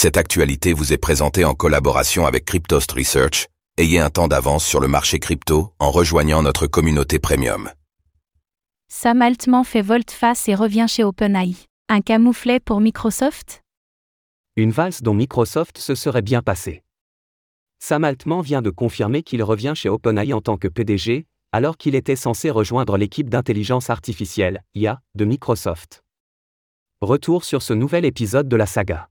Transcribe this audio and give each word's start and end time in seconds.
Cette 0.00 0.16
actualité 0.16 0.74
vous 0.74 0.92
est 0.92 0.96
présentée 0.96 1.44
en 1.44 1.54
collaboration 1.54 2.24
avec 2.24 2.44
Cryptost 2.44 2.92
Research. 2.92 3.48
Ayez 3.78 3.98
un 3.98 4.10
temps 4.10 4.28
d'avance 4.28 4.64
sur 4.64 4.78
le 4.78 4.86
marché 4.86 5.18
crypto 5.18 5.72
en 5.80 5.90
rejoignant 5.90 6.40
notre 6.40 6.68
communauté 6.68 7.18
premium. 7.18 7.68
Sam 8.86 9.22
Altman 9.22 9.64
fait 9.64 9.82
volte-face 9.82 10.46
et 10.46 10.54
revient 10.54 10.86
chez 10.88 11.02
OpenAI. 11.02 11.56
Un 11.88 12.00
camouflet 12.00 12.60
pour 12.60 12.80
Microsoft? 12.80 13.64
Une 14.54 14.70
valse 14.70 15.02
dont 15.02 15.14
Microsoft 15.14 15.78
se 15.78 15.96
serait 15.96 16.22
bien 16.22 16.42
passé. 16.42 16.84
Sam 17.80 18.04
Altman 18.04 18.40
vient 18.40 18.62
de 18.62 18.70
confirmer 18.70 19.24
qu'il 19.24 19.42
revient 19.42 19.72
chez 19.74 19.88
OpenAI 19.88 20.32
en 20.32 20.40
tant 20.40 20.58
que 20.58 20.68
PDG, 20.68 21.26
alors 21.50 21.76
qu'il 21.76 21.96
était 21.96 22.14
censé 22.14 22.50
rejoindre 22.50 22.98
l'équipe 22.98 23.28
d'intelligence 23.28 23.90
artificielle, 23.90 24.62
IA, 24.76 25.00
de 25.16 25.24
Microsoft. 25.24 26.04
Retour 27.00 27.42
sur 27.42 27.62
ce 27.62 27.72
nouvel 27.72 28.04
épisode 28.04 28.48
de 28.48 28.54
la 28.54 28.66
saga. 28.66 29.08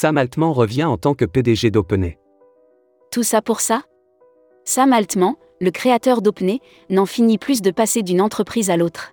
Sam 0.00 0.16
Altman 0.16 0.50
revient 0.50 0.84
en 0.84 0.96
tant 0.96 1.12
que 1.12 1.26
PDG 1.26 1.70
d'OpenAI. 1.70 2.16
Tout 3.12 3.22
ça 3.22 3.42
pour 3.42 3.60
ça? 3.60 3.82
Sam 4.64 4.94
Altman, 4.94 5.34
le 5.60 5.70
créateur 5.70 6.22
d'OpenAI, 6.22 6.60
n'en 6.88 7.04
finit 7.04 7.36
plus 7.36 7.60
de 7.60 7.70
passer 7.70 8.02
d'une 8.02 8.22
entreprise 8.22 8.70
à 8.70 8.78
l'autre. 8.78 9.12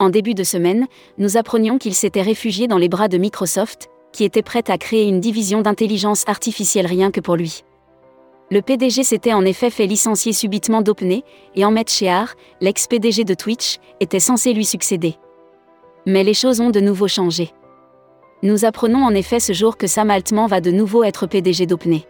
En 0.00 0.10
début 0.10 0.34
de 0.34 0.42
semaine, 0.42 0.88
nous 1.18 1.36
apprenions 1.36 1.78
qu'il 1.78 1.94
s'était 1.94 2.20
réfugié 2.20 2.66
dans 2.66 2.78
les 2.78 2.88
bras 2.88 3.06
de 3.06 3.16
Microsoft, 3.16 3.90
qui 4.12 4.24
était 4.24 4.42
prête 4.42 4.70
à 4.70 4.76
créer 4.76 5.06
une 5.06 5.20
division 5.20 5.62
d'intelligence 5.62 6.24
artificielle 6.26 6.86
rien 6.86 7.12
que 7.12 7.20
pour 7.20 7.36
lui. 7.36 7.62
Le 8.50 8.60
PDG 8.60 9.04
s'était 9.04 9.34
en 9.34 9.44
effet 9.44 9.70
fait 9.70 9.86
licencier 9.86 10.32
subitement 10.32 10.82
d'OpenAI, 10.82 11.22
et 11.54 11.62
Ahmed 11.62 11.88
Shehar, 11.88 12.34
l'ex-PDG 12.60 13.22
de 13.22 13.34
Twitch, 13.34 13.78
était 14.00 14.18
censé 14.18 14.52
lui 14.52 14.64
succéder. 14.64 15.14
Mais 16.08 16.24
les 16.24 16.34
choses 16.34 16.58
ont 16.58 16.70
de 16.70 16.80
nouveau 16.80 17.06
changé. 17.06 17.52
Nous 18.44 18.64
apprenons 18.64 19.04
en 19.04 19.14
effet 19.14 19.38
ce 19.38 19.52
jour 19.52 19.76
que 19.76 19.86
Sam 19.86 20.10
Altman 20.10 20.48
va 20.48 20.60
de 20.60 20.72
nouveau 20.72 21.04
être 21.04 21.26
PDG 21.28 21.66
d'OpenAI. 21.66 22.04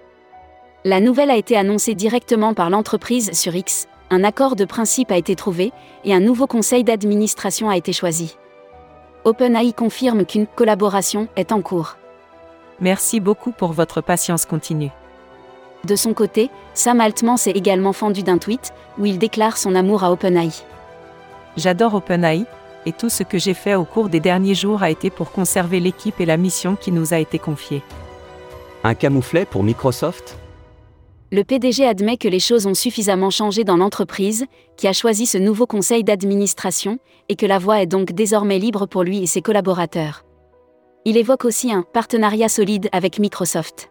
La 0.82 0.98
nouvelle 0.98 1.30
a 1.30 1.36
été 1.36 1.58
annoncée 1.58 1.94
directement 1.94 2.54
par 2.54 2.70
l'entreprise 2.70 3.32
sur 3.32 3.54
X, 3.54 3.86
un 4.08 4.24
accord 4.24 4.56
de 4.56 4.64
principe 4.64 5.12
a 5.12 5.18
été 5.18 5.36
trouvé, 5.36 5.72
et 6.04 6.14
un 6.14 6.20
nouveau 6.20 6.46
conseil 6.46 6.84
d'administration 6.84 7.68
a 7.68 7.76
été 7.76 7.92
choisi. 7.92 8.36
OpenAI 9.24 9.74
confirme 9.74 10.24
qu'une 10.24 10.46
collaboration 10.46 11.28
est 11.36 11.52
en 11.52 11.60
cours. 11.60 11.96
Merci 12.80 13.20
beaucoup 13.20 13.52
pour 13.52 13.72
votre 13.72 14.00
patience 14.00 14.46
continue. 14.46 14.90
De 15.84 15.96
son 15.96 16.14
côté, 16.14 16.48
Sam 16.72 17.02
Altman 17.02 17.36
s'est 17.36 17.50
également 17.50 17.92
fendu 17.92 18.22
d'un 18.22 18.38
tweet, 18.38 18.72
où 18.98 19.04
il 19.04 19.18
déclare 19.18 19.58
son 19.58 19.74
amour 19.74 20.02
à 20.02 20.10
OpenAI. 20.10 20.50
J'adore 21.58 21.94
OpenAI, 21.94 22.46
et 22.86 22.92
tout 22.92 23.08
ce 23.08 23.22
que 23.22 23.38
j'ai 23.38 23.54
fait 23.54 23.74
au 23.74 23.84
cours 23.84 24.08
des 24.08 24.20
derniers 24.20 24.54
jours 24.54 24.82
a 24.82 24.90
été 24.90 25.10
pour 25.10 25.32
conserver 25.32 25.80
l'équipe 25.80 26.20
et 26.20 26.26
la 26.26 26.36
mission 26.36 26.76
qui 26.76 26.92
nous 26.92 27.14
a 27.14 27.18
été 27.18 27.38
confiée. 27.38 27.82
Un 28.84 28.94
camouflet 28.94 29.44
pour 29.44 29.62
Microsoft? 29.62 30.38
Le 31.30 31.44
PDG 31.44 31.86
admet 31.86 32.18
que 32.18 32.28
les 32.28 32.40
choses 32.40 32.66
ont 32.66 32.74
suffisamment 32.74 33.30
changé 33.30 33.64
dans 33.64 33.78
l'entreprise, 33.78 34.44
qui 34.76 34.86
a 34.86 34.92
choisi 34.92 35.24
ce 35.24 35.38
nouveau 35.38 35.66
conseil 35.66 36.04
d'administration, 36.04 36.98
et 37.28 37.36
que 37.36 37.46
la 37.46 37.58
voie 37.58 37.80
est 37.80 37.86
donc 37.86 38.12
désormais 38.12 38.58
libre 38.58 38.86
pour 38.86 39.02
lui 39.02 39.22
et 39.22 39.26
ses 39.26 39.40
collaborateurs. 39.40 40.24
Il 41.04 41.16
évoque 41.16 41.46
aussi 41.46 41.72
un 41.72 41.82
partenariat 41.82 42.48
solide 42.48 42.88
avec 42.92 43.18
Microsoft. 43.18 43.90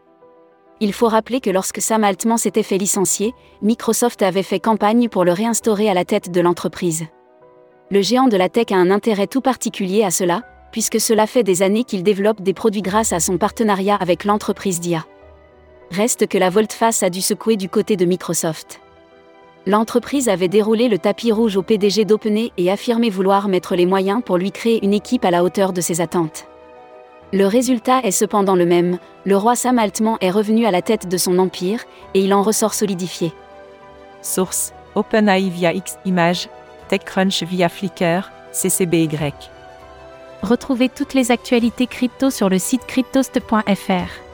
Il 0.81 0.93
faut 0.93 1.07
rappeler 1.07 1.41
que 1.41 1.49
lorsque 1.49 1.81
Sam 1.81 2.03
Altman 2.03 2.37
s'était 2.37 2.63
fait 2.63 2.77
licencier, 2.77 3.33
Microsoft 3.61 4.21
avait 4.21 4.43
fait 4.43 4.59
campagne 4.59 5.09
pour 5.09 5.25
le 5.25 5.31
réinstaurer 5.31 5.89
à 5.89 5.93
la 5.93 6.05
tête 6.05 6.31
de 6.31 6.41
l'entreprise 6.41 7.05
le 7.91 8.01
géant 8.01 8.29
de 8.29 8.37
la 8.37 8.47
tech 8.47 8.71
a 8.71 8.77
un 8.77 8.89
intérêt 8.89 9.27
tout 9.27 9.41
particulier 9.41 10.03
à 10.03 10.11
cela, 10.11 10.43
puisque 10.71 11.01
cela 11.01 11.27
fait 11.27 11.43
des 11.43 11.61
années 11.61 11.83
qu'il 11.83 12.03
développe 12.03 12.41
des 12.41 12.53
produits 12.53 12.81
grâce 12.81 13.11
à 13.11 13.19
son 13.19 13.37
partenariat 13.37 13.97
avec 13.97 14.23
l'entreprise 14.23 14.79
DIA. 14.79 15.05
Reste 15.91 16.27
que 16.27 16.37
la 16.37 16.49
volte-face 16.49 17.03
a 17.03 17.09
dû 17.09 17.19
secouer 17.19 17.57
du 17.57 17.67
côté 17.67 17.97
de 17.97 18.05
Microsoft. 18.05 18.79
L'entreprise 19.67 20.29
avait 20.29 20.47
déroulé 20.47 20.87
le 20.87 20.97
tapis 20.97 21.33
rouge 21.33 21.57
au 21.57 21.63
PDG 21.63 22.05
d'OpenAI 22.05 22.53
et 22.57 22.71
affirmé 22.71 23.09
vouloir 23.09 23.49
mettre 23.49 23.75
les 23.75 23.85
moyens 23.85 24.21
pour 24.25 24.37
lui 24.37 24.51
créer 24.51 24.83
une 24.83 24.93
équipe 24.93 25.25
à 25.25 25.31
la 25.31 25.43
hauteur 25.43 25.73
de 25.73 25.81
ses 25.81 25.99
attentes. 25.99 26.45
Le 27.33 27.45
résultat 27.45 27.99
est 28.03 28.11
cependant 28.11 28.55
le 28.55 28.65
même, 28.65 28.99
le 29.25 29.35
roi 29.35 29.55
Sam 29.55 29.79
Altman 29.79 30.17
est 30.21 30.31
revenu 30.31 30.65
à 30.65 30.71
la 30.71 30.81
tête 30.81 31.09
de 31.09 31.17
son 31.17 31.37
empire, 31.39 31.83
et 32.13 32.21
il 32.21 32.33
en 32.33 32.41
ressort 32.41 32.73
solidifié. 32.73 33.33
Source 34.21 34.73
OpenAI 34.95 35.49
via 35.49 35.73
X 35.73 35.97
Images, 36.05 36.49
TechCrunch 36.91 37.43
via 37.43 37.69
Flickr, 37.69 38.29
CCBY. 38.51 39.33
Retrouvez 40.43 40.89
toutes 40.89 41.13
les 41.13 41.31
actualités 41.31 41.87
crypto 41.87 42.29
sur 42.29 42.49
le 42.49 42.59
site 42.59 42.85
cryptost.fr. 42.85 44.30